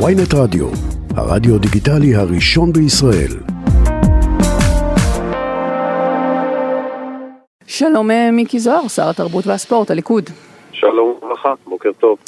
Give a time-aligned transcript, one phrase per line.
[0.00, 0.66] ויינט רדיו,
[1.16, 3.32] הרדיו דיגיטלי הראשון בישראל.
[7.66, 10.24] שלום אה, מיקי זוהר, שר התרבות והספורט, הליכוד.
[10.72, 12.18] שלום וברכה, בוקר טוב.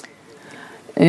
[1.01, 1.05] אה,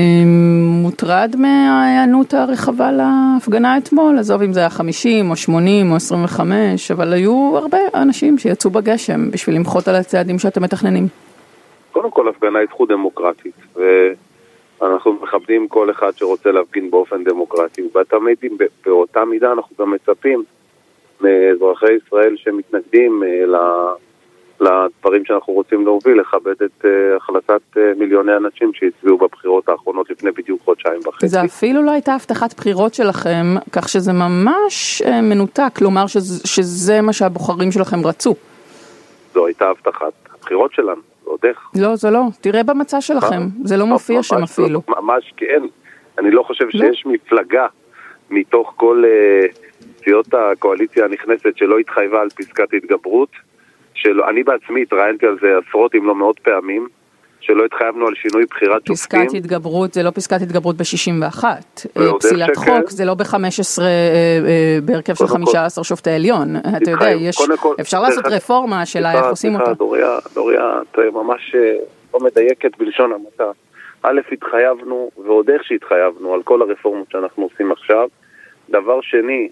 [0.81, 7.13] מוטרד מההיענות הרחבה להפגנה אתמול, עזוב אם זה היה 50 או 80 או 25, אבל
[7.13, 11.07] היו הרבה אנשים שיצאו בגשם בשביל למחות על הצעדים שאתם מתכננים.
[11.91, 13.55] קודם כל, הפגנה היא זכות דמוקרטית,
[14.81, 18.37] ואנחנו מכבדים כל אחד שרוצה להפגין באופן דמוקרטי, ותמיד
[18.85, 20.43] באותה מידה אנחנו גם מצפים
[21.21, 23.45] מאזרחי ישראל שמתנגדים אה,
[24.59, 26.87] לדברים שאנחנו רוצים להוביל, לכבד את uh,
[27.17, 31.27] החלטת uh, מיליוני אנשים שהצביעו בבחירות האחרונות לפני בדיוק חודשיים וחצי.
[31.27, 37.13] זה אפילו לא הייתה הבטחת בחירות שלכם, כך שזה ממש מנותק, כלומר שזה, שזה מה
[37.13, 38.35] שהבוחרים שלכם רצו.
[39.33, 41.69] זו הייתה הבטחת הבחירות שלנו, ועוד איך.
[41.75, 44.81] לא, זה לא, תראה במצע שלכם, זה לא מופיע שם אפילו.
[44.87, 45.63] לא, ממש כן,
[46.19, 46.71] אני לא חושב לא.
[46.71, 47.67] שיש מפלגה
[48.29, 49.55] מתוך כל uh,
[50.03, 53.29] סיעות הקואליציה הנכנסת שלא התחייבה על פסקת התגברות.
[53.93, 56.87] שלא, אני בעצמי התראיינתי על זה עשרות אם לא מאות פעמים,
[57.45, 58.95] שלא התחייבנו על שינוי בחירת שופטים.
[58.95, 61.43] פסקת התגברות זה לא פסקת התגברות ב-61.
[62.19, 66.55] פסילת חוק זה לא ב-15, אה, אה, בהרכב של 15 שופטי עליון.
[66.55, 67.37] אתה יודע, יש,
[67.81, 69.73] אפשר לעשות רפורמה, של איך עושים אותה.
[69.73, 71.75] דוריה, דוריה, את ממש אה,
[72.13, 73.51] לא מדייקת בלשון המעטה.
[74.03, 78.07] א', התחייבנו, ועוד איך שהתחייבנו, על כל הרפורמות שאנחנו עושים עכשיו.
[78.69, 79.49] דבר שני,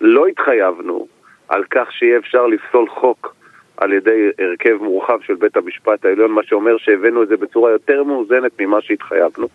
[0.00, 1.06] לא התחייבנו
[1.48, 3.34] על כך שיהיה אפשר לפסול חוק
[3.82, 8.04] על ידי הרכב מורחב של בית המשפט העליון, מה שאומר שהבאנו את זה בצורה יותר
[8.04, 9.48] מאוזנת ממה שהתחייבנו,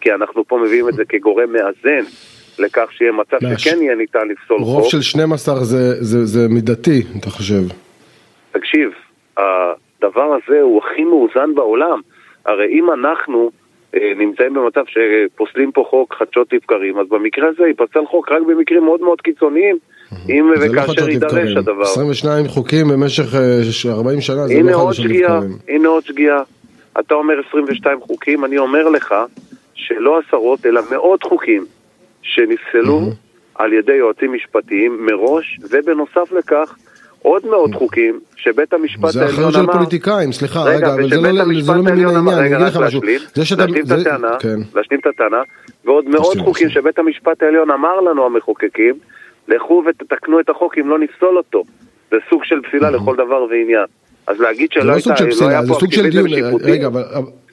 [0.00, 2.10] כי אנחנו פה מביאים את זה כגורם מאזן
[2.58, 4.82] לכך שיהיה מצב שכן יהיה ניתן לפסול רוב חוק.
[4.82, 7.62] רוב של 12 זה, זה, זה מידתי, אתה חושב?
[8.52, 8.90] תקשיב,
[9.36, 12.00] הדבר הזה הוא הכי מאוזן בעולם.
[12.46, 13.50] הרי אם אנחנו
[14.16, 19.00] נמצאים במצב שפוסלים פה חוק חדשות לבקרים, אז במקרה הזה ייפסל חוק רק במקרים מאוד
[19.00, 19.78] מאוד קיצוניים.
[20.28, 21.82] אם לא וכאשר יידרש הדבר.
[21.82, 23.34] 22 חוקים במשך
[23.88, 25.58] 40 אה, שנה, זה לא חדשות לבקרים.
[25.68, 26.42] הנה עוד שגיאה.
[27.00, 29.14] אתה אומר 22 חוקים, אני אומר לך
[29.74, 31.64] שלא עשרות אלא מאות חוקים
[32.22, 33.00] שנפסלו
[33.54, 36.76] על ידי יועצים משפטיים מראש, ובנוסף לכך
[37.24, 39.30] עוד מאות חוקים שבית המשפט העליון אמר...
[39.30, 42.76] זה אחריות של פוליטיקאים, סליחה, רגע, אבל זה לא, לא ממין העניין, אני אגיד לך
[42.76, 43.00] משהו.
[44.40, 44.58] כן.
[44.74, 45.42] להשלים את הטענה,
[45.84, 48.94] ועוד מאות חוקים שבית המשפט העליון אמר לנו המחוקקים,
[49.48, 51.64] לכו ותתקנו את החוק אם לא נפסול אותו.
[52.10, 53.86] זה סוג של פסילה לכל דבר ועניין.
[54.26, 55.10] אז להגיד שלא לא הייתה,
[55.40, 57.02] לא היה פה אקטיביזם שיפוטי, רגע, אבל,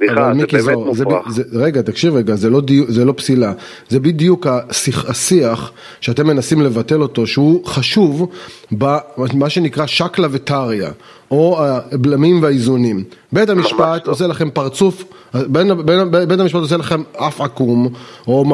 [0.05, 3.53] סליחה, אבל מיקי זוהר, זה, זה, רגע, תקשיב רגע, זה לא, דיו, זה לא פסילה,
[3.89, 8.29] זה בדיוק השיח, השיח שאתם מנסים לבטל אותו, שהוא חשוב
[8.71, 10.87] במה שנקרא שקלא וטריא,
[11.31, 13.03] או הבלמים והאיזונים.
[13.31, 14.11] בית המשפט לא.
[14.11, 15.03] עושה לכם פרצוף
[16.27, 17.89] בית המשפט עושה לכם אף עקום,
[18.27, 18.45] או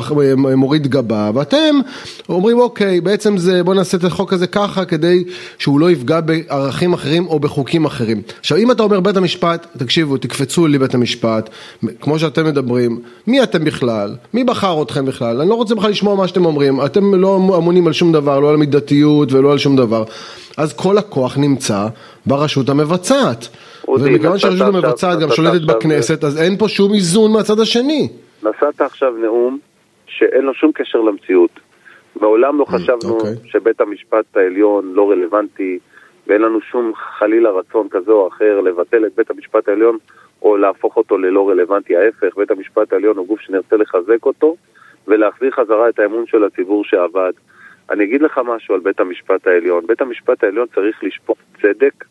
[0.55, 1.75] מוריד גבה, ואתם
[2.29, 5.23] אומרים אוקיי, בעצם זה, בוא נעשה את החוק הזה ככה, כדי
[5.57, 8.21] שהוא לא יפגע בערכים אחרים או בחוקים אחרים.
[8.39, 11.36] עכשיו אם אתה אומר בית המשפט, תקשיבו, תקפצו לי בית המשפט,
[12.01, 14.15] כמו שאתם מדברים, מי אתם בכלל?
[14.33, 15.41] מי בחר אתכם בכלל?
[15.41, 18.49] אני לא רוצה בכלל לשמוע מה שאתם אומרים, אתם לא אמונים על שום דבר, לא
[18.49, 20.03] על מידתיות ולא על שום דבר.
[20.57, 21.87] אז כל הכוח נמצא
[22.25, 23.47] ברשות המבצעת.
[23.87, 28.09] ומכיוון שהרשות המבצעת גם שולטת בכנסת, אז אין פה שום איזון מהצד השני.
[28.43, 29.57] נשאת עכשיו נאום
[30.07, 31.59] שאין לו שום קשר למציאות.
[32.21, 33.35] מעולם לא mm, חשבנו אוקיי.
[33.45, 35.79] שבית המשפט העליון לא רלוונטי,
[36.27, 39.97] ואין לנו שום חלילה רצון כזה או אחר לבטל את בית המשפט העליון
[40.47, 41.97] או להפוך אותו ללא רלוונטי.
[41.97, 44.55] ההפך, בית המשפט העליון הוא גוף שנרצה לחזק אותו
[45.07, 47.31] ולהחזיר חזרה את האמון של הציבור שעבד.
[47.89, 49.87] אני אגיד לך משהו על בית המשפט העליון.
[49.87, 52.03] בית המשפט העליון צריך לשפוט צדק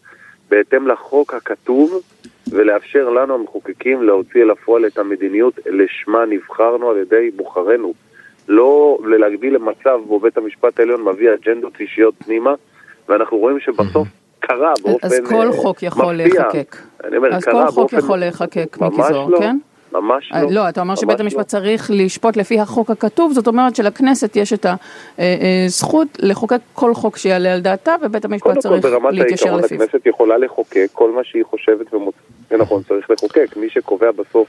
[0.51, 2.03] בהתאם לחוק הכתוב
[2.51, 7.95] ולאפשר לנו המחוקקים להוציא אל הפועל את המדיניות לשמה נבחרנו על ידי בוחרינו.
[8.49, 12.55] לא להגביל למצב בו בית המשפט העליון מביא אג'נדות אישיות פנימה,
[13.09, 14.09] ואנחנו רואים שבסוף
[14.47, 15.21] קרה באופן מפתיע.
[15.21, 16.77] אז כל חוק יכול להיחקק.
[17.33, 19.39] אז כל חוק יכול להיחקק, מיקי זוהר, לא.
[19.39, 19.57] כן?
[19.93, 20.51] ממש לא.
[20.51, 21.43] לא, אתה אומר שבית המשפט לא.
[21.43, 24.67] צריך לשפוט לפי החוק הכתוב, זאת אומרת שלכנסת יש את
[25.67, 28.89] הזכות אה, אה, לחוקק כל חוק שיעלה על דעתה, ובית המשפט צריך להתיישר לפיו.
[28.89, 31.87] קודם כל, ברמת העיקרון הכנסת יכולה לחוקק כל מה שהיא חושבת
[32.51, 33.57] ונכון צריך לחוקק.
[33.57, 34.49] מי שקובע בסוף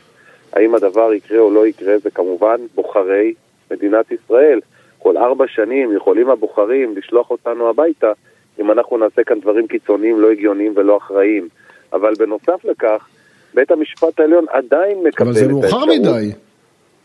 [0.53, 3.33] האם הדבר יקרה או לא יקרה זה כמובן בוחרי
[3.71, 4.59] מדינת ישראל.
[4.99, 8.11] כל ארבע שנים יכולים הבוחרים לשלוח אותנו הביתה
[8.59, 11.47] אם אנחנו נעשה כאן דברים קיצוניים, לא הגיוניים ולא אחראיים.
[11.93, 13.07] אבל בנוסף לכך,
[13.53, 15.63] בית המשפט העליון עדיין מקבל את האפשרות.
[15.63, 16.31] אבל זה מאוחר מדי.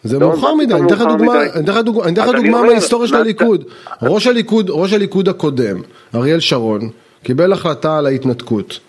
[0.02, 3.64] זה לא, מאוחר מדי, אני אתן לך דוגמה, אני אתן לך דוגמה מההיסטוריה של הליכוד.
[4.02, 5.76] ראש הליכוד, ראש הליכוד הקודם,
[6.14, 6.80] אריאל שרון,
[7.22, 8.80] קיבל החלטה על ההתנתקות.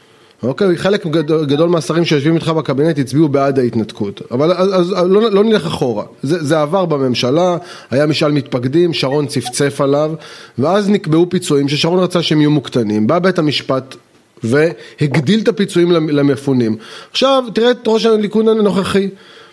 [0.43, 5.31] אוקיי, חלק גדול, גדול מהשרים שיושבים איתך בקבינט הצביעו בעד ההתנתקות, אבל אז, אז לא,
[5.31, 7.57] לא נלך אחורה, זה, זה עבר בממשלה,
[7.91, 10.11] היה משאל מתפקדים, שרון צפצף עליו,
[10.57, 13.95] ואז נקבעו פיצויים ששרון רצה שהם יהיו מוקטנים, בא בית המשפט
[14.43, 16.75] והגדיל את הפיצויים למפונים.
[17.11, 19.09] עכשיו תראה את ראש הליכוד הנוכחי,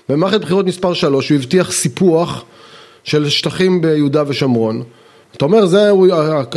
[0.08, 2.44] במערכת בחירות מספר 3 הוא הבטיח סיפוח
[3.04, 4.82] של שטחים ביהודה ושומרון.
[5.36, 6.06] אתה אומר, זה, הוא,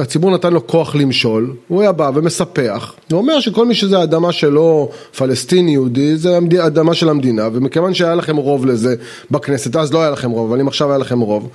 [0.01, 4.31] הציבור נתן לו כוח למשול, הוא היה בא ומספח, הוא אומר שכל מי שזה אדמה
[4.31, 6.37] שלו, פלסטיני יהודי, זה
[6.67, 8.95] אדמה של המדינה, ומכיוון שהיה לכם רוב לזה
[9.31, 11.49] בכנסת, אז לא היה לכם רוב, אבל אם עכשיו היה לכם רוב,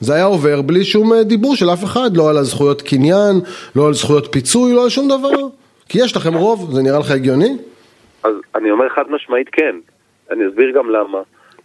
[0.00, 3.36] זה היה עובר בלי שום אה, דיבור של אף אחד, לא על הזכויות קניין,
[3.76, 5.48] לא על זכויות פיצוי, לא על שום דבר,
[5.88, 7.56] כי יש לכם רוב, זה נראה לך הגיוני?
[8.24, 9.76] אז אני אומר חד משמעית כן,
[10.30, 11.18] אני אסביר גם למה.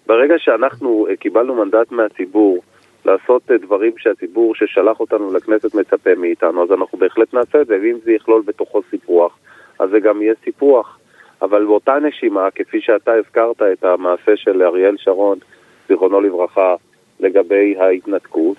[0.07, 2.57] ברגע שאנחנו אה, קיבלנו מנדט מהציבור,
[3.05, 7.77] לעשות אה, דברים שהציבור ששלח אותנו לכנסת מצפה מאיתנו, אז אנחנו בהחלט נעשה את זה,
[7.81, 9.37] ואם זה יכלול בתוכו סיפוח,
[9.79, 10.99] אז זה גם יהיה סיפוח.
[11.41, 15.37] אבל באותה נשימה, כפי שאתה הזכרת את המעשה של אריאל שרון,
[15.87, 16.75] זיכרונו לברכה,
[17.19, 18.57] לגבי ההתנתקות,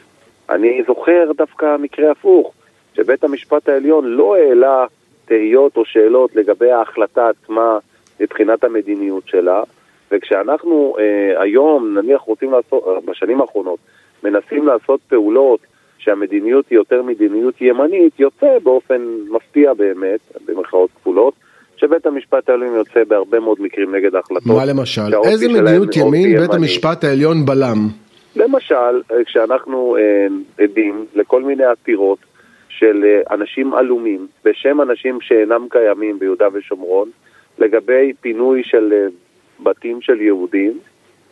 [0.50, 2.52] אני זוכר דווקא מקרה הפוך,
[2.94, 4.87] שבית המשפט העליון לא העלה
[5.25, 7.78] תהיות או שאלות לגבי ההחלטה עצמה
[8.20, 9.62] מבחינת המדיניות שלה,
[10.10, 13.78] וכשאנחנו אה, היום, נניח רוצים לעשות, בשנים האחרונות,
[14.25, 15.61] מנסים לעשות פעולות
[15.99, 21.34] שהמדיניות היא יותר מדיניות ימנית, יוצא באופן מפתיע באמת, במרכאות כפולות,
[21.76, 24.46] שבית המשפט העליון יוצא בהרבה מאוד מקרים נגד ההחלטות.
[24.46, 25.14] מה למשל?
[25.25, 27.88] איזה מדיניות ימין בית המשפט העליון בלם?
[28.37, 30.26] למשל, כשאנחנו אה,
[30.64, 32.19] עדים לכל מיני עתירות
[32.69, 37.11] של אה, אנשים עלומים, בשם אנשים שאינם קיימים ביהודה ושומרון,
[37.58, 39.06] לגבי פינוי של אה,
[39.62, 40.78] בתים של יהודים,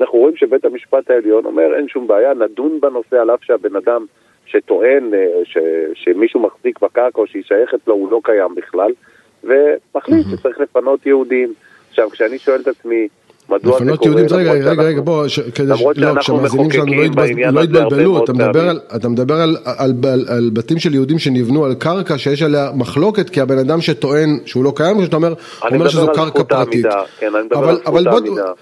[0.00, 4.04] אנחנו רואים שבית המשפט העליון אומר אין שום בעיה, נדון בנושא על אף שהבן אדם
[4.46, 5.58] שטוען אה, ש,
[5.94, 8.92] שמישהו מחזיק בקרקע או שהיא שייכת לו הוא לא קיים בכלל,
[9.44, 10.26] ומחליט.
[10.32, 11.54] שצריך לפנות יהודים.
[11.90, 13.08] עכשיו, כשאני שואל את עצמי,
[13.48, 13.80] מדוע זה קורה?
[13.80, 15.66] לפנות יהודים, רגע, רגע, רגע, בוא, כדי
[15.96, 20.50] לא, שהמאזינים שלנו לא, לא יתבלבלו, אתה מדבר, על, אתה מדבר על, על, על, על
[20.52, 24.72] בתים של יהודים שנבנו על קרקע שיש עליה מחלוקת, כי הבן אדם שטוען שהוא לא
[24.76, 25.34] קיים, שאתה אומר,
[25.70, 26.86] אומר שזו קרקע פרטית.
[27.18, 28.52] כן, אני מדבר על זכות העמידה.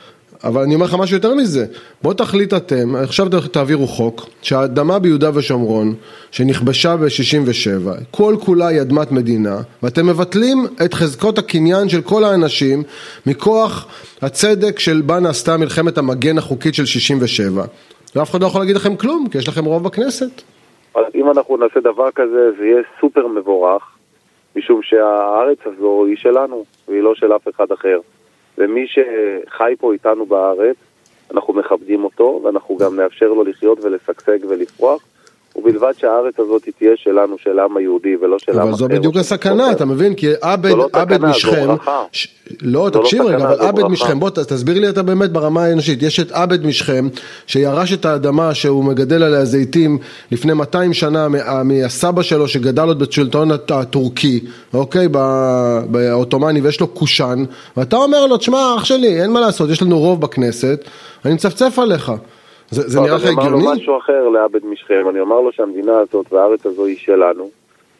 [0.44, 1.66] אבל אני אומר לך משהו יותר מזה,
[2.02, 5.94] בוא תחליט אתם, עכשיו תעבירו חוק, שהאדמה ביהודה ושומרון,
[6.30, 12.82] שנכבשה ב-67, כל כולה היא אדמת מדינה, ואתם מבטלים את חזקות הקניין של כל האנשים
[13.26, 13.86] מכוח
[14.22, 17.64] הצדק של בה נעשתה מלחמת המגן החוקית של 67.
[18.16, 20.42] ואף אחד לא יכול להגיד לכם כלום, כי יש לכם רוב בכנסת.
[20.94, 23.82] אז אם אנחנו נעשה דבר כזה, זה יהיה סופר מבורך,
[24.56, 27.98] משום שהארץ הזו היא שלנו, והיא לא של אף אחד אחר.
[28.58, 30.76] ומי שחי פה איתנו בארץ,
[31.30, 35.04] אנחנו מכבדים אותו, ואנחנו גם נאפשר לו לחיות ולשגשג ולפרוח.
[35.58, 38.68] ובלבד שהארץ הזאת תהיה שלנו, של העם היהודי, ולא של עם אחר.
[38.68, 40.14] אבל זו בדיוק הסכנה, אתה מבין?
[40.14, 41.76] כי עבד, לא עבד משכם, לא,
[42.62, 46.32] לא, תקשיב רגע, אבל עבד משכם, בוא תסביר לי אתה באמת ברמה האנושית, יש את
[46.32, 47.08] עבד משכם,
[47.46, 49.98] שירש את האדמה שהוא מגדל עליה זיתים
[50.32, 51.28] לפני 200 שנה
[51.64, 54.40] מהסבא שלו שגדל עוד בשלטון הטורקי,
[54.74, 55.08] אוקיי,
[55.90, 57.44] בעות'מאני, ויש לו קושאן,
[57.76, 60.84] ואתה אומר לו, תשמע אח שלי, אין מה לעשות, יש לנו רוב בכנסת,
[61.24, 62.12] אני מצפצף עליך.
[62.70, 63.46] זה, זה נראה לך הגיוני?
[63.46, 66.96] אני אומר לו משהו אחר לעבד משכם, אני אומר לו שהמדינה הזאת והארץ הזו היא
[66.96, 67.50] שלנו,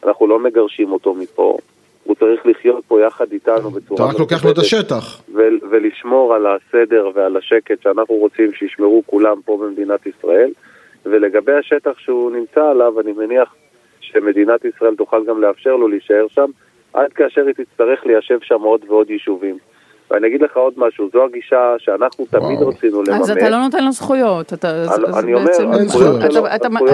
[0.03, 1.57] אנחנו לא מגרשים אותו מפה,
[2.03, 4.05] הוא צריך לחיות פה יחד איתנו בצורה...
[4.05, 5.21] אתה רק לוקח לו את השטח.
[5.35, 10.51] ו- ולשמור על הסדר ועל השקט שאנחנו רוצים שישמרו כולם פה במדינת ישראל,
[11.05, 13.55] ולגבי השטח שהוא נמצא עליו, אני מניח
[14.01, 16.49] שמדינת ישראל תוכל גם לאפשר לו להישאר שם,
[16.93, 19.57] עד כאשר היא תצטרך ליישב שם עוד ועוד יישובים.
[20.11, 23.21] ואני אגיד לך עוד משהו, זו הגישה שאנחנו תמיד רצינו לממש.
[23.21, 24.53] אז אתה לא נותן לו זכויות.
[24.53, 24.83] אתה,
[25.19, 25.51] אני אומר,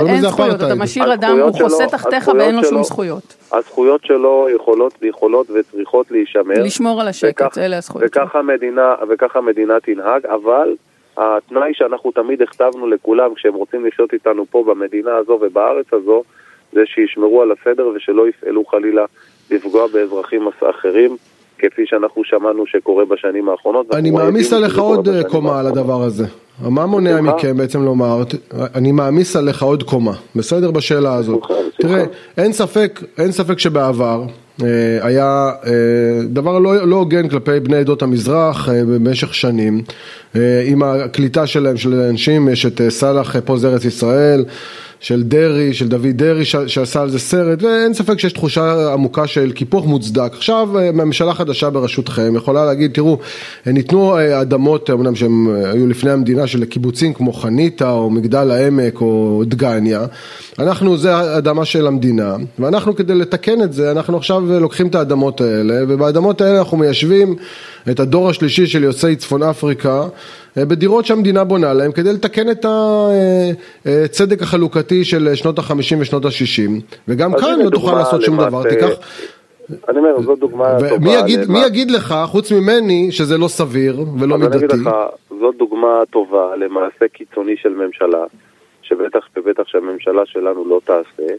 [0.07, 3.35] אין זכויות, אתה משאיר אדם, הוא חוסה תחתיך ואין לו שום זכויות.
[3.51, 6.63] הזכויות שלו יכולות, יכולות וצריכות להישמר.
[6.63, 8.09] לשמור על השקט, אלה הזכויות.
[8.09, 10.75] וככה המדינה, וככה המדינה תנהג, אבל
[11.17, 16.23] התנאי שאנחנו תמיד הכתבנו לכולם כשהם רוצים לחיות איתנו פה במדינה הזו ובארץ הזו,
[16.73, 19.05] זה שישמרו על הסדר ושלא יפעלו חלילה
[19.51, 21.17] לפגוע באזרחים אחרים.
[21.71, 23.95] כפי שאנחנו שמענו שקורה בשנים האחרונות.
[23.95, 26.25] אני מעמיס עליך עוד קומה על הדבר הזה.
[26.61, 28.23] מה מונע מכם בעצם לומר,
[28.75, 30.71] אני מעמיס עליך עוד קומה, בסדר?
[30.71, 31.43] בשאלה הזאת.
[31.77, 32.03] תראה,
[32.37, 34.23] אין ספק, אין ספק שבעבר
[34.61, 34.67] אה,
[35.01, 35.71] היה אה,
[36.25, 39.81] דבר לא, לא הוגן כלפי בני עדות המזרח אה, במשך שנים,
[40.65, 44.45] עם הקליטה שלהם, של אנשים, יש את סאלח פה זה ארץ ישראל,
[45.03, 49.51] של דרעי, של דוד דרעי שעשה על זה סרט, ואין ספק שיש תחושה עמוקה של
[49.51, 50.33] קיפוח מוצדק.
[50.33, 53.17] עכשיו ממשלה חדשה בראשותכם יכולה להגיד, תראו,
[53.65, 59.43] ניתנו אדמות, אמנם שהם היו לפני המדינה, של קיבוצים כמו חניתה או מגדל העמק או
[59.45, 60.05] דגניה,
[60.59, 65.41] אנחנו, זה אדמה של המדינה, ואנחנו כדי לתקן את זה, אנחנו עכשיו לוקחים את האדמות
[65.41, 67.35] האלה, ובאדמות האלה אנחנו מיישבים
[67.91, 70.03] את הדור השלישי של יוצאי צפון אפריקה
[70.57, 72.65] אה, בדירות שהמדינה בונה להם כדי לתקן את
[73.85, 78.37] הצדק אה, אה, החלוקתי של שנות החמישים ושנות השישים וגם כאן לא תוכל לעשות שום
[78.37, 78.89] דבר, תיקח...
[79.89, 81.11] אני אומר, זו דוגמה טובה.
[81.19, 84.57] יגיד, מי יגיד לך, חוץ ממני, שזה לא סביר ולא מידתי?
[84.57, 84.89] אני אגיד לך,
[85.29, 88.23] זו דוגמה טובה למעשה קיצוני של ממשלה,
[88.81, 91.33] שבטח ובטח שהממשלה שלנו לא תעשה,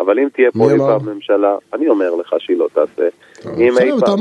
[0.00, 3.08] אבל אם תהיה פה אי פעם ממשלה, אני אומר לך שהיא לא תעשה.
[3.58, 4.18] אם אי פעם,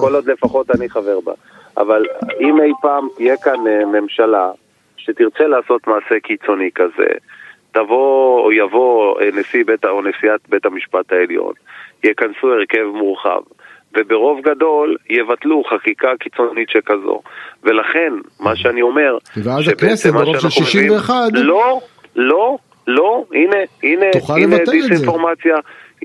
[0.00, 1.32] כל עוד לפחות אני חבר בה.
[1.76, 2.04] אבל
[2.40, 4.50] אם אי פעם תהיה כאן אה, ממשלה
[4.96, 7.08] שתרצה לעשות מעשה קיצוני כזה,
[7.72, 11.52] תבוא או יבוא אה, נשיא בית או נשיאת בית המשפט העליון,
[12.04, 13.40] יכנסו הרכב מורחב,
[13.96, 17.20] וברוב גדול יבטלו חקיקה קיצונית שכזו.
[17.62, 21.14] ולכן, מה שאני אומר, ואז הכנסת ברוב של 61...
[21.32, 21.80] לא,
[22.16, 25.56] לא, לא, הנה, הנה, הנה דיסאינפורמציה,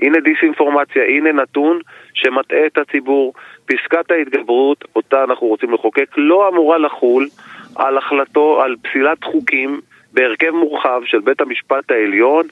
[0.02, 1.80] הנה דיסאינפורמציה, הנה נתון
[2.14, 3.32] שמטעה את הציבור.
[3.66, 7.28] פסקת ההתגברות, אותה אנחנו רוצים לחוקק, לא אמורה לחול
[7.76, 9.80] על החלטו, על פסילת חוקים
[10.12, 12.46] בהרכב מורחב של בית המשפט העליון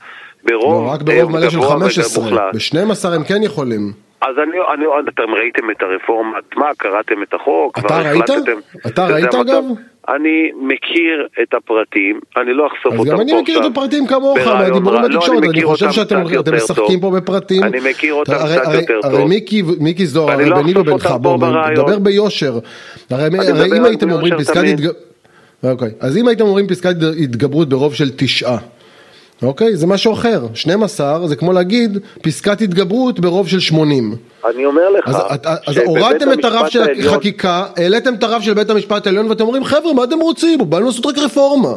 [0.45, 3.93] ברוב לא, רק ברוב מלא של 15, ב-12 הם כן יכולים.
[4.21, 7.79] אז אני, אני, אתם ראיתם את הרפורמה, מה, קראתם את החוק?
[7.79, 8.25] אתה ראית?
[8.87, 9.65] אתה ראית אגב?
[10.09, 13.15] אני מכיר את הפרטים, אני לא אחשוף אותם פה עכשיו.
[13.15, 16.23] אז גם אני מכיר את הפרטים כמוך, מהדיבורים לא, בתקשורת, אני חושב שאתם
[16.57, 17.63] משחקים פה בפרטים.
[17.63, 19.15] אני מכיר אותם קצת יותר טוב.
[19.15, 19.25] הרי
[19.79, 21.39] מיקי זוהר, הרי לא ביני ובינך, בוא
[21.71, 22.59] נדבר ביושר.
[23.11, 23.29] הרי
[23.79, 24.97] אם הייתם אומרים פסקת התגברות,
[25.63, 28.59] אוקיי, אז אם הייתם אומרים פסקת התגברות ברוב של תשעה,
[29.43, 29.77] אוקיי?
[29.77, 30.41] זה משהו אחר.
[30.55, 34.15] 12 זה כמו להגיד פסקת התגברות ברוב של 80.
[34.45, 35.09] אני אומר לך...
[35.09, 35.17] אז,
[35.67, 37.15] אז הורדתם את הרף של העליון...
[37.15, 40.59] החקיקה, העליתם את הרף של בית המשפט העליון ואתם אומרים חבר'ה מה אתם רוצים?
[40.71, 41.75] באנו לעשות רק רפורמה.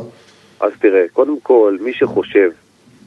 [0.60, 2.50] אז תראה, קודם כל מי שחושב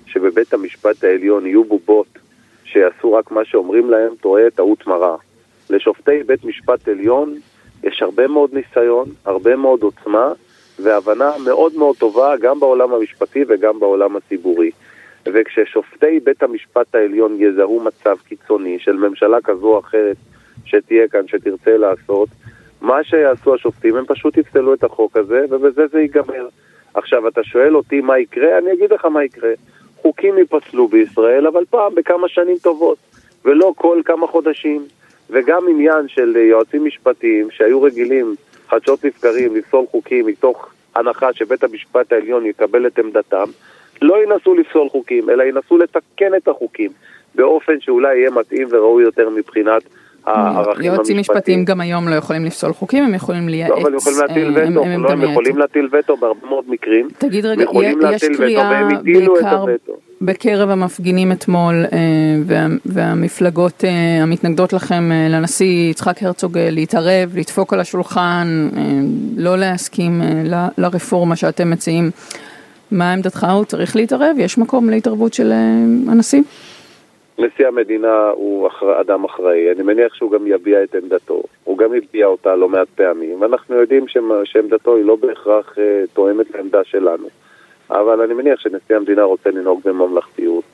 [0.06, 2.18] שבבית המשפט העליון יהיו בובות
[2.64, 5.16] שיעשו רק מה שאומרים להם טועה טעות מרה.
[5.70, 7.34] לשופטי בית משפט עליון
[7.84, 10.32] יש הרבה מאוד ניסיון, הרבה מאוד עוצמה
[10.82, 14.70] והבנה מאוד מאוד טובה גם בעולם המשפטי וגם בעולם הציבורי.
[15.26, 20.16] וכששופטי בית המשפט העליון יזהו מצב קיצוני של ממשלה כזו או אחרת
[20.64, 22.28] שתהיה כאן, שתרצה לעשות,
[22.80, 26.48] מה שיעשו השופטים, הם פשוט יפסלו את החוק הזה, ובזה זה ייגמר.
[26.94, 28.58] עכשיו, אתה שואל אותי מה יקרה?
[28.58, 29.52] אני אגיד לך מה יקרה.
[29.96, 32.98] חוקים ייפסלו בישראל, אבל פעם בכמה שנים טובות,
[33.44, 34.86] ולא כל כמה חודשים.
[35.30, 38.34] וגם עניין של יועצים משפטיים שהיו רגילים
[38.68, 43.44] חדשות לבקרים לפסול חוקים מתוך הנחה שבית המשפט העליון יקבל את עמדתם,
[44.02, 46.90] לא ינסו לפסול חוקים, אלא ינסו לתקן את החוקים
[47.34, 49.82] באופן שאולי יהיה מתאים וראוי יותר מבחינת
[50.26, 50.94] הערכים המשפטיים.
[50.94, 53.70] יועצים משפטיים גם היום לא יכולים לפסול חוקים, הם יכולים לייעץ.
[53.70, 57.08] לא, אבל הם יכולים להטיל וטו, הם, לא, הם יכולים להטיל וטו בהרבה מאוד מקרים.
[57.18, 57.64] תגיד רגע,
[58.12, 59.64] יש קריאה בעיקר
[60.22, 61.98] בקרב המפגינים אתמול אה,
[62.44, 68.68] וה, והמפלגות אה, המתנגדות לכם אה, לנשיא יצחק הרצוג להתערב, לדפוק על השולחן,
[69.36, 70.22] לא להסכים
[70.78, 72.10] לרפורמה שאתם מציעים.
[72.90, 73.46] מה עמדתך?
[73.52, 74.36] הוא צריך להתערב?
[74.38, 75.52] יש מקום להתערבות של
[76.08, 76.42] הנשיא?
[77.42, 81.94] נשיא המדינה הוא אחר, אדם אחראי, אני מניח שהוא גם יביע את עמדתו, הוא גם
[81.94, 84.04] יביע אותה לא מעט פעמים, ואנחנו יודעים
[84.44, 87.28] שעמדתו היא לא בהכרח אה, תואמת לעמדה שלנו.
[87.90, 90.64] אבל אני מניח שנשיא המדינה רוצה לנהוג בממלכתיות,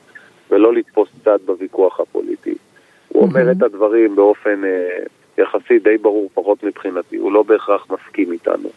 [0.51, 2.55] ולא לתפוס צד בוויכוח הפוליטי.
[3.07, 4.99] הוא אומר את הדברים באופן אה,
[5.37, 8.69] יחסי די ברור, פחות מבחינתי, הוא לא בהכרח מסכים איתנו.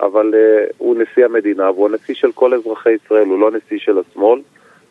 [0.00, 3.98] אבל אה, הוא נשיא המדינה, והוא הנשיא של כל אזרחי ישראל, הוא לא נשיא של
[3.98, 4.40] השמאל.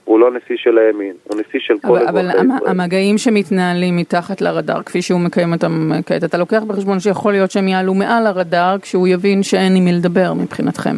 [0.06, 2.40] הוא לא נשיא של הימין, הוא נשיא של כל אזרחי ישראל.
[2.40, 7.52] אבל המגעים שמתנהלים מתחת לרדאר, כפי שהוא מקיים אותם כעת, אתה לוקח בחשבון שיכול להיות
[7.52, 10.96] שהם יעלו מעל הרדאר כשהוא יבין שאין עם מי לדבר מבחינתכם.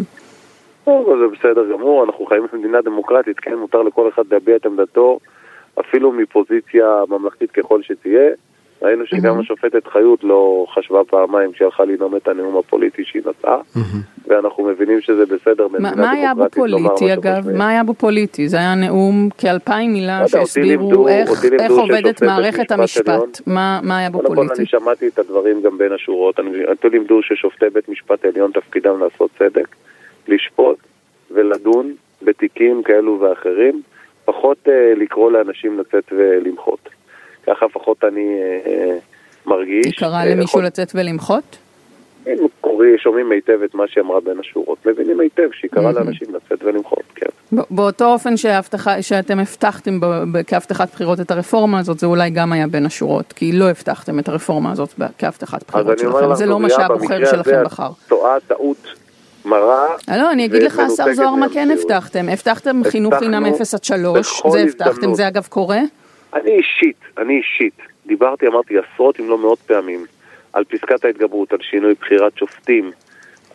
[0.86, 5.20] זה בסדר גמור, אנחנו חיים במדינה דמוקרטית, כן, מותר לכל אחד להביע את עמדתו,
[5.80, 8.30] אפילו מפוזיציה ממלכתית ככל שתהיה.
[8.84, 13.58] ראינו שגם השופטת חיות לא חשבה פעמיים כשהלכה לנאום את הנאום הפוליטי שהיא נשאה,
[14.28, 15.98] ואנחנו מבינים שזה בסדר במדינה דמוקרטית.
[15.98, 17.50] מה היה בו פוליטי אגב?
[17.58, 18.48] מה היה בו פוליטי?
[18.48, 23.42] זה היה נאום כאלפיים מילה לא שהסבירו איך עובדת מערכת המשפט.
[23.48, 24.54] מה היה בו פוליטי?
[24.58, 26.40] אני שמעתי את הדברים גם בין השורות.
[26.68, 29.76] אותי לימדו ששופטי בית משפט עליון תפקידם לעשות צדק,
[30.28, 30.78] לשפוט
[31.32, 33.82] ולדון בתיקים כאלו ואחרים,
[34.26, 36.90] פחות אה, לקרוא לאנשים לצאת ולמחות.
[37.48, 38.98] ככה לפחות אני אה, אה,
[39.46, 39.86] מרגיש.
[39.86, 40.66] היא קראה למישהו יכול...
[40.66, 41.58] לצאת ולמחות?
[42.62, 46.64] קוראים, שומעים היטב את מה שהיא אמרה בין השורות, מבינים היטב שהיא קראה לאנשים לצאת
[46.64, 47.30] ולמחות, כן.
[47.70, 50.00] באותו אופן שהבטחה, שאתם הבטחתם
[50.48, 54.30] כהבטחת בחירות את הרפורמה הזאת, זה אולי גם היה בין השורות, כי לא הבטחתם את
[54.30, 57.90] הרפורמה הזאת כהבטחת בחירות שלכם, זה לא מה שהבוחר שלכם בחר.
[58.08, 58.88] טועה טעות
[59.46, 59.88] מרה.
[60.08, 62.30] לא, אני אגיד לך, השר זוהר, מה כן הבטחתם?
[62.30, 65.80] הבטחתם חינוך חינם 0 עד 3, זה הבטחתם, זה אגב קורה?
[66.34, 70.06] אני אישית, אני אישית, דיברתי, אמרתי עשרות אם לא מאות פעמים,
[70.54, 72.92] על פסקת ההתגברות, על שינוי בחירת שופטים,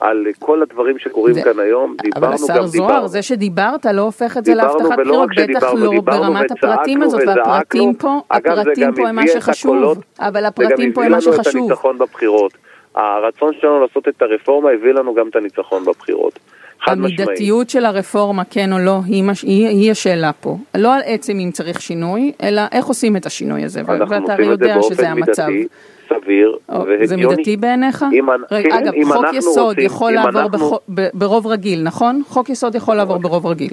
[0.01, 1.43] על כל הדברים שקורים זה...
[1.43, 2.47] כאן היום, דיברנו גם דיברנו.
[2.47, 7.03] אבל השר זוהר, זה שדיברת לא הופך את זה להבטחת בחירות, בטח לא ברמת הפרטים
[7.03, 11.35] הזאת, והפרטים פה, הפרטים פה הם מה שחשוב, אבל הפרטים פה הם מה שחשוב.
[11.35, 12.53] זה גם הביא לנו את הניצחון בבחירות.
[12.95, 16.39] הרצון שלנו לעשות את הרפורמה הביא לנו גם את הניצחון בבחירות.
[16.87, 19.43] המידתיות של הרפורמה, כן או לא, היא, מש...
[19.43, 20.57] היא, היא השאלה פה.
[20.75, 24.77] לא על עצם אם צריך שינוי, אלא איך עושים את השינוי הזה, ואתה הרי יודע
[24.83, 25.47] שזה המצב.
[25.47, 25.69] מידתי,
[26.09, 27.07] סביר והגיוני.
[27.07, 28.05] זה מידתי בעיניך?
[28.13, 30.79] אם, רגע, כן, אגב, אם חוק יסוד רוצים, יכול לעבור אנחנו...
[30.89, 31.03] בח...
[31.15, 32.23] ברוב רגיל, נכון?
[32.27, 33.73] חוק יסוד יכול לעבור ברוב רגיל.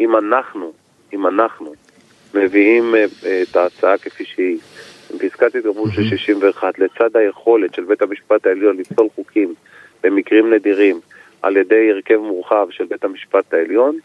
[0.00, 0.72] אם אנחנו,
[1.12, 1.72] אם אנחנו
[2.34, 3.04] מביאים אה,
[3.42, 4.58] את ההצעה כפי שהיא,
[5.18, 9.54] פסקת התגברות של 61, לצד היכולת של בית המשפט העליון לפסול חוקים
[10.04, 11.00] במקרים נדירים
[11.42, 13.96] על ידי הרכב מורחב של בית המשפט העליון,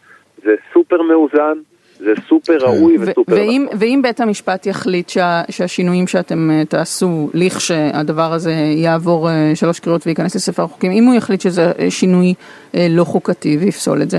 [0.44, 1.58] זה סופר מאוזן,
[1.98, 2.66] זה סופר כן.
[2.66, 3.78] ראוי וסופר ואם, נכון.
[3.80, 10.06] ואם בית המשפט יחליט שה, שהשינויים שאתם uh, תעשו, לכשהדבר הזה יעבור uh, שלוש קריאות
[10.06, 12.34] וייכנס לספר החוקים, אם הוא יחליט שזה uh, שינוי
[12.72, 14.18] uh, לא חוקתי ויפסול את זה?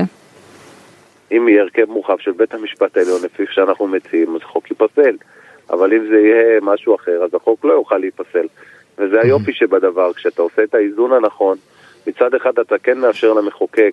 [1.32, 5.16] אם יהיה הרכב מורחב של בית המשפט העליון לפי שאנחנו מציעים, אז החוק ייפסל.
[5.70, 8.46] אבל אם זה יהיה משהו אחר, אז החוק לא יוכל להיפסל.
[8.98, 11.56] וזה היופי שבדבר, כשאתה עושה את האיזון הנכון,
[12.06, 13.92] מצד אחד אתה כן מאפשר למחוקק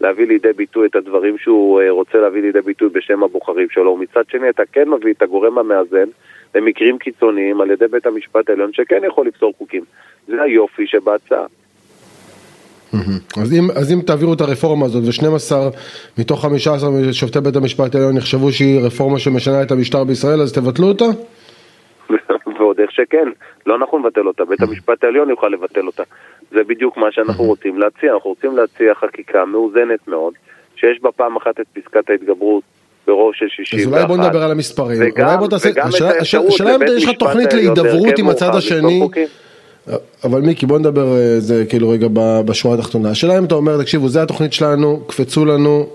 [0.00, 4.22] להביא לידי ביטוי את הדברים שהוא אה, רוצה להביא לידי ביטוי בשם הבוחרים שלו, ומצד
[4.28, 6.08] שני אתה כן מביא את הגורם המאזן
[6.54, 9.82] למקרים קיצוניים על ידי בית המשפט העליון שכן יכול לפסול חוקים.
[10.26, 11.46] זה היופי שבהצעה.
[13.42, 15.54] אז אם, אז אם תעבירו את הרפורמה הזאת ו-12
[16.18, 20.86] מתוך 15 שופטי בית המשפט העליון יחשבו שהיא רפורמה שמשנה את המשטר בישראל אז תבטלו
[20.86, 21.04] אותה?
[22.58, 23.28] ועוד איך שכן,
[23.66, 26.02] לא נכון לבטל אותה, בית המשפט העליון יוכל לבטל אותה.
[26.54, 30.32] זה בדיוק מה שאנחנו רוצים להציע, אנחנו רוצים להציע חקיקה מאוזנת מאוד,
[30.76, 32.62] שיש בה פעם אחת את פסקת ההתגברות
[33.06, 33.80] ברוב של 61.
[33.80, 34.98] אז אולי בוא נדבר על המספרים.
[35.00, 35.70] וגם, אולי בוא תעשה,
[36.20, 39.08] השאלה אם יש לך תוכנית להידברות עם הצד השני.
[40.24, 42.06] אבל מיקי בוא נדבר אה, זה כאילו רגע
[42.44, 43.10] בשורה התחתונה.
[43.10, 45.86] השאלה אם אתה אומר תקשיבו זה התוכנית שלנו, קפצו לנו.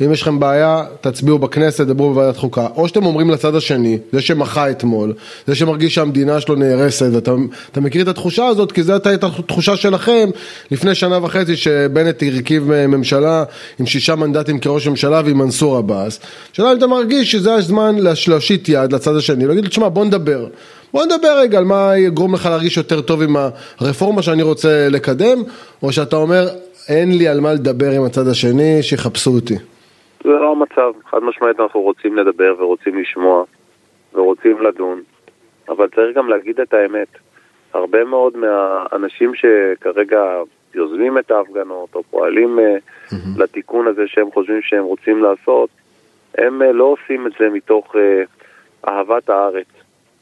[0.00, 2.66] אם יש לכם בעיה, תצביעו בכנסת, דברו בוועדת חוקה.
[2.76, 5.12] או שאתם אומרים לצד השני, זה שמחה אתמול,
[5.46, 10.30] זה שמרגיש שהמדינה שלו נהרסת, ואתה מכיר את התחושה הזאת, כי זו הייתה התחושה שלכם
[10.70, 13.44] לפני שנה וחצי שבנט הרכיב ממשלה
[13.78, 16.20] עם שישה מנדטים כראש ממשלה ועם מנסור עבאס.
[16.52, 17.96] שאלה אם אתה מרגיש שזה הזמן
[18.28, 20.46] להושיט יד לצד השני, ולהגיד, תשמע, בוא נדבר.
[20.92, 23.36] בוא נדבר רגע על מה יגרום לך להרגיש יותר טוב עם
[23.78, 25.42] הרפורמה שאני רוצה לקדם,
[25.82, 26.48] או שאתה אומר,
[26.88, 29.56] אין לי על מה לדבר עם הצד השני, שיחפשו אותי.
[30.24, 33.44] זה לא המצב, חד משמעית אנחנו רוצים לדבר ורוצים לשמוע
[34.14, 35.02] ורוצים לדון,
[35.68, 37.08] אבל צריך גם להגיד את האמת.
[37.74, 40.22] הרבה מאוד מהאנשים שכרגע
[40.74, 43.14] יוזמים את ההפגנות או פועלים mm-hmm.
[43.36, 45.70] לתיקון הזה שהם חושבים שהם רוצים לעשות,
[46.38, 47.98] הם אה, לא עושים את זה מתוך uh,
[48.88, 49.66] אהבת הארץ.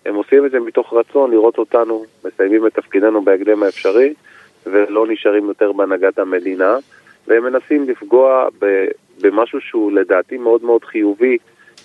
[0.07, 4.15] הם עושים את זה מתוך רצון לראות אותנו מסיימים את תפקידנו בהקדם האפשרי
[4.67, 6.77] ולא נשארים יותר בהנהגת המדינה,
[7.27, 8.49] והם מנסים לפגוע
[9.23, 11.37] במשהו שהוא לדעתי מאוד מאוד חיובי,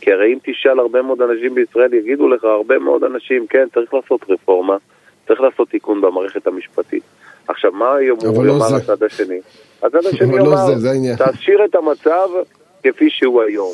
[0.01, 3.93] כי הרי אם תשאל הרבה מאוד אנשים בישראל, יגידו לך הרבה מאוד אנשים, כן, צריך
[3.93, 4.77] לעשות רפורמה,
[5.27, 7.03] צריך לעשות תיקון במערכת המשפטית.
[7.47, 9.39] עכשיו, מה יאמרו לא יאמר הצד השני?
[9.83, 10.65] הצד השני לא יאמר,
[11.19, 12.29] לא תשאיר את המצב
[12.83, 13.73] כפי שהוא היום.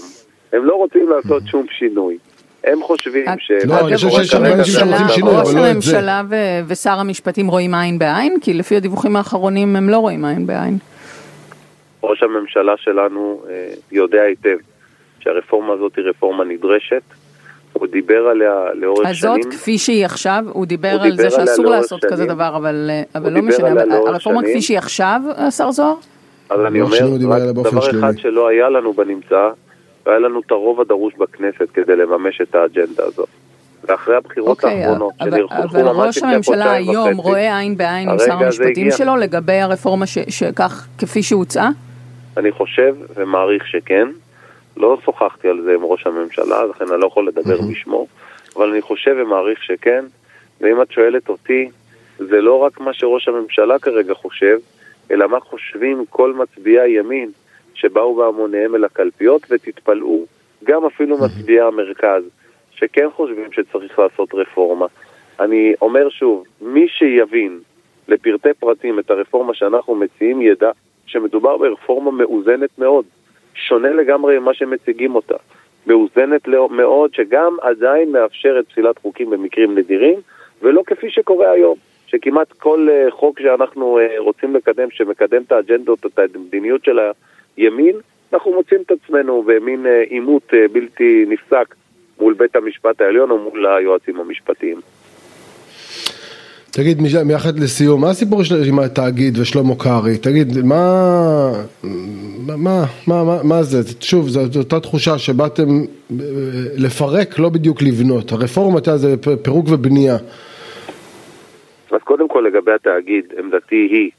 [0.54, 2.18] הם לא רוצים לעשות שום שינוי.
[2.64, 3.52] הם חושבים ש...
[3.66, 5.60] לא, אני חושב שיש שם אנשים שרוצים שינוי, אבל לא את זה.
[5.60, 6.22] ראש הממשלה
[6.68, 8.38] ושר המשפטים רואים עין בעין?
[8.42, 10.78] כי לפי הדיווחים האחרונים הם לא רואים עין בעין.
[12.04, 14.58] ראש הממשלה שלנו אה, יודע היטב
[15.20, 17.04] שהרפורמה הזאת היא רפורמה נדרשת.
[17.74, 19.42] הוא דיבר עליה לאורך אז שנים.
[19.42, 22.14] זאת כפי שהיא עכשיו, הוא דיבר הוא על דיבר זה שאסור לעשות שנים.
[22.14, 23.70] כזה דבר, אבל, אה, אבל לא משנה,
[24.08, 24.54] הרפורמה שנים.
[24.54, 25.96] כפי שהיא עכשיו, השר זוהר?
[26.50, 26.98] אז אני אומר,
[27.30, 28.00] רק דבר שלילי.
[28.00, 29.50] אחד שלא היה לנו בנמצא,
[30.06, 33.30] והיה לנו את הרוב הדרוש בכנסת כדי לממש את האג'נדה הזאת.
[33.84, 36.54] ואחרי הבחירות okay, אוקיי, האחרונות שנרחו ממש לפני חודשיים וחצי.
[36.54, 41.24] אבל ראש הממשלה היום רואה עין בעין עם שר המשפטים שלו לגבי הרפורמה שכך כפי
[41.24, 41.70] שהוצעה?
[42.38, 44.08] אני חושב ומעריך שכן.
[44.78, 48.08] לא שוחחתי על זה עם ראש הממשלה, לכן אני לא יכול לדבר בשמו,
[48.56, 50.06] אבל אני חושב ומעריך שכן.
[50.62, 51.70] ואם את שואלת אותי,
[52.18, 54.58] זה לא רק מה שראש הממשלה כרגע חושב,
[55.12, 57.32] אלא מה חושבים כל מצביעי הימין
[57.74, 60.26] שבאו בהמוניהם אל הקלפיות, ותתפלאו,
[60.64, 62.24] גם אפילו מצביעי המרכז,
[62.72, 64.86] שכן חושבים שצריך לעשות רפורמה.
[65.40, 67.60] אני אומר שוב, מי שיבין
[68.08, 70.72] לפרטי פרטים את הרפורמה שאנחנו מציעים ידע
[71.14, 73.06] שמדובר ברפורמה מאוזנת מאוד.
[73.56, 75.36] שונה לגמרי ממה שמציגים אותה.
[75.88, 80.20] מאוזנת מאוד, שגם עדיין מאפשרת פסילת חוקים במקרים נדירים,
[80.62, 81.76] ולא כפי שקורה היום,
[82.08, 87.00] שכמעט כל אה, חוק שאנחנו אה, רוצים לקדם, שמקדם את האג'נדות, את המדיניות של
[87.58, 87.96] הימין,
[88.34, 91.76] אנחנו מוצאים את עצמנו במין אה, עימות בלתי נפסק
[92.20, 94.78] מול בית המשפט העליון או מול היועצים המשפטיים.
[96.76, 100.18] תגיד, מיחד לסיום, מה הסיפור עם התאגיד ושלמה קרעי?
[100.18, 100.86] תגיד, מה,
[102.48, 103.78] מה, מה, מה, מה זה?
[104.00, 105.68] שוב, זו אותה תחושה שבאתם
[106.12, 106.26] אה,
[106.78, 108.32] לפרק, לא בדיוק לבנות.
[108.32, 110.18] הרפורמה, אתה זה פירוק ובנייה.
[111.92, 114.10] אז קודם כל לגבי התאגיד, עמדתי היא,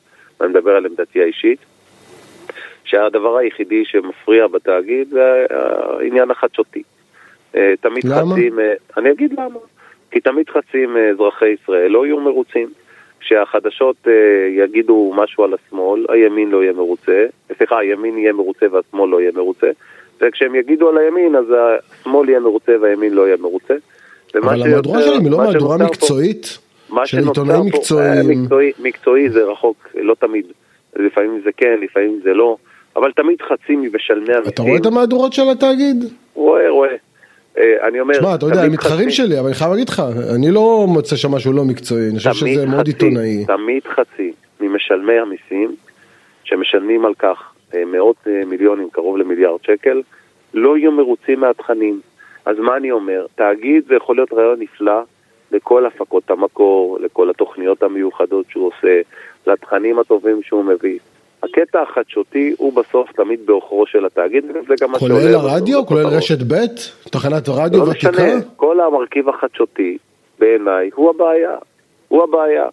[0.40, 1.58] ואני מדבר על עמדתי האישית,
[2.84, 6.82] שהדבר היחידי שמפריע בתאגיד זה העניין החדשותי.
[7.56, 8.32] אה, תמיד למה?
[8.32, 9.58] חצים, אה, אני אגיד למה.
[10.14, 12.68] כי תמיד חצי מאזרחי ישראל לא יהיו מרוצים.
[13.20, 14.11] כשהחדשות uh,
[14.64, 17.27] יגידו משהו על השמאל, הימין לא יהיה מרוצה,
[17.59, 19.66] סליחה, הימין יהיה מרוצה והשמאל לא יהיה מרוצה,
[20.20, 23.74] וכשהם יגידו על הימין, אז השמאל יהיה מרוצה והימין לא יהיה מרוצה.
[24.35, 26.59] אבל המהדורה שלהם היא לא מהדורה מקצועית?
[27.05, 28.31] של עיתונאים מקצועיים?
[28.31, 30.46] אה, מקצועי, מקצועי זה רחוק, לא תמיד.
[30.96, 32.57] לפעמים זה כן, לפעמים זה לא,
[32.96, 34.53] אבל תמיד חצי ממשלמי המיסים.
[34.55, 36.05] אתה רואה את המהדורות של התאגיד?
[36.35, 36.96] רואה, רואה.
[37.58, 38.14] אה, אני אומר...
[38.14, 40.02] תשמע, אתה יודע, הם מתחרים שלי, אבל אני חייב להגיד לך,
[40.34, 43.44] אני לא מוצא שם משהו לא מקצועי, אני חושב שזה מאוד עיתונאי.
[43.46, 45.74] תמיד חצי ממשלמי המיסים,
[46.44, 50.02] שמשלמים על כך אה, מאות אה, מיליונים, קרוב למיליארד שקל,
[50.54, 52.00] לא יהיו מרוצים מהתכנים.
[52.44, 53.26] אז מה אני אומר?
[53.34, 55.02] תאגיד זה יכול להיות רעיון נפלא
[55.52, 59.00] לכל הפקות המקור, לכל התוכניות המיוחדות שהוא עושה,
[59.46, 60.98] לתכנים הטובים שהוא מביא.
[61.44, 65.14] הקטע החדשותי הוא בסוף תמיד בעוכרו של התאגיד, וזה גם מה שעולה...
[65.14, 65.87] כולל הרדיו?
[65.87, 66.54] כולל רשת ב'?
[67.11, 68.11] תחנת רדיו לא ותיקה?
[68.11, 69.98] לא משנה, כל המרכיב החדשותי
[70.38, 71.57] בעיניי הוא הבעיה.
[72.09, 72.66] הוא הבעיה.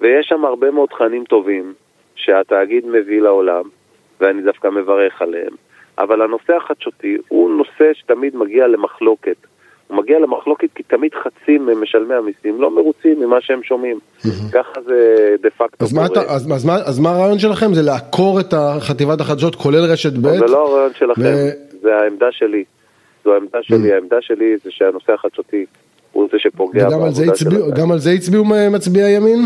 [0.00, 1.72] ויש שם הרבה מאוד תכנים טובים
[2.16, 3.64] שהתאגיד מביא לעולם,
[4.20, 5.52] ואני דווקא מברך עליהם.
[5.98, 9.36] אבל הנושא החדשותי הוא נושא שתמיד מגיע למחלוקת.
[9.88, 13.98] הוא מגיע למחלוקת כי תמיד חצי ממשלמי המיסים לא מרוצים ממה שהם שומעים.
[14.52, 16.36] ככה זה דה פקטו קורה.
[16.86, 17.74] אז מה הרעיון שלכם?
[17.74, 20.38] זה לעקור את חטיבת החדשות כולל רשת ב'?
[20.38, 21.22] זה לא הרעיון שלכם,
[21.82, 22.64] זה העמדה שלי.
[23.24, 25.64] זו העמדה שלי, העמדה שלי זה שהנושא החדשותי
[26.12, 27.70] הוא זה שפוגע בעבודה שלכם.
[27.76, 29.40] גם על זה הצביעו מצביעי ימין?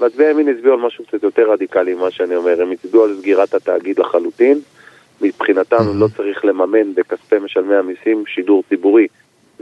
[0.00, 3.54] מצביעי ימין הצביעו על משהו קצת יותר רדיקלי ממה שאני אומר, הם הצביעו על סגירת
[3.54, 4.60] התאגיד לחלוטין.
[5.22, 9.06] מבחינתם לא צריך לממן בכספי משלמי המיסים שידור ציבורי.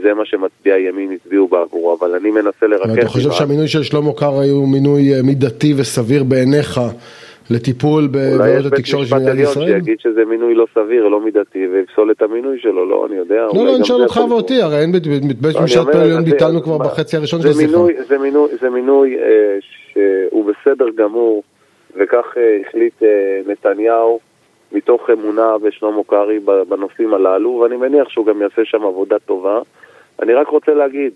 [0.03, 2.97] זה מה שמצביעי הימין הצביעו בעבורו, אבל אני מנסה לרכז...
[2.97, 6.79] אתה חושב שהמינוי של שלמה קרעי הוא מינוי אה, מידתי וסביר בעיניך
[7.51, 9.47] לטיפול בבעיות התקשורת של מדינת ישראל?
[9.47, 12.59] אולי יש בית משפט עליון שיגיד שזה מינוי לא סביר, לא מידתי, ויפסול את המינוי
[12.59, 13.47] שלו, לא, אני יודע.
[13.53, 15.03] לא, לא, אני שואל אותך ואותי, הרי אין בית
[15.55, 17.77] לא, משפט עליון ביטלנו כבר בחצי הראשון של השיחה.
[18.59, 19.57] זה מינוי אה,
[19.91, 21.43] שהוא בסדר גמור,
[21.95, 23.03] וכך אה, החליט
[23.47, 24.19] נתניהו.
[24.71, 29.61] מתוך אמונה בשלמה קרעי בנושאים הללו, ואני מניח שהוא גם יעשה שם עבודה טובה.
[30.21, 31.11] אני רק רוצה להגיד,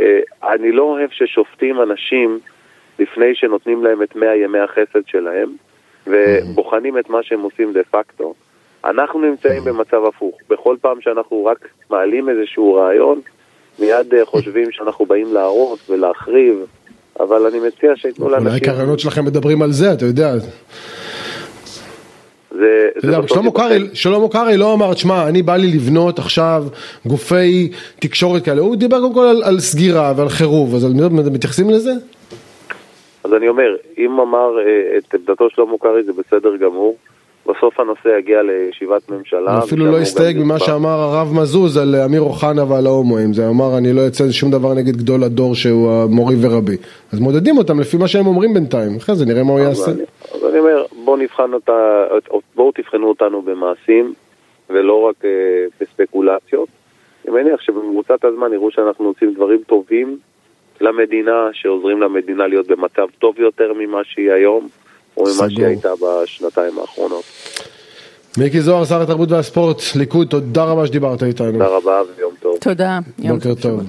[0.00, 2.38] אה, אני לא אוהב ששופטים אנשים
[2.98, 5.48] לפני שנותנים להם את מאה ימי החסד שלהם,
[6.06, 8.34] ובוחנים את מה שהם עושים דה פקטו.
[8.84, 10.38] אנחנו נמצאים במצב הפוך.
[10.50, 13.20] בכל פעם שאנחנו רק מעלים איזשהו רעיון,
[13.78, 16.66] מיד אה, חושבים שאנחנו באים להרוס ולהחריב,
[17.20, 18.48] אבל אני מציע שייתנו לאנשים...
[18.48, 20.32] אולי הרעיונות שלכם מדברים על זה, אתה יודע.
[23.94, 26.64] שלמה קרעי, לא אמר, תשמע, אני בא לי לבנות עכשיו
[27.06, 30.86] גופי תקשורת כאלה, הוא דיבר קודם כל על, על סגירה ועל חירוב, אז
[31.32, 31.92] מתייחסים לזה?
[33.24, 36.96] אז אני אומר, אם אמר אה, את עמדתו שלמה קרעי זה בסדר גמור,
[37.46, 39.58] בסוף הנושא יגיע לישיבת ממשלה.
[39.58, 43.92] אפילו לא הסתייג ממה שאמר הרב מזוז על אמיר אוחנה ועל ההומואים, זה אמר אני
[43.92, 46.76] לא אצא שום דבר נגד גדול הדור שהוא המורי ורבי.
[47.12, 49.90] אז מודדים אותם לפי מה שהם אומרים בינתיים, אחרי זה נראה מה הוא יעשה.
[49.90, 50.02] אני,
[50.34, 50.79] אז אני אומר,
[51.10, 52.04] בואו נבחן אותה,
[52.54, 54.14] בואו תבחנו אותנו במעשים
[54.70, 55.30] ולא רק אה,
[55.80, 56.68] בספקולציות.
[57.24, 60.18] אני מניח שבמרוצת הזמן יראו שאנחנו עושים דברים טובים
[60.80, 64.68] למדינה, שעוזרים למדינה להיות במצב טוב יותר ממה שהיא היום.
[65.16, 67.24] או ממה שהיא הייתה בשנתיים האחרונות.
[68.38, 71.52] מיקי זוהר, שר התרבות והספורט, ליכוד, תודה רבה שדיברת איתנו.
[71.52, 72.56] תודה רבה ויום טוב.
[72.60, 73.80] תודה, יום טוב.